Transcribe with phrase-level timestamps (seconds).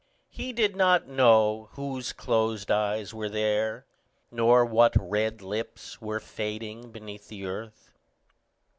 [0.31, 3.85] He did not know whose closed eyes were there,
[4.31, 7.91] nor what red lips were fading beneath the earth.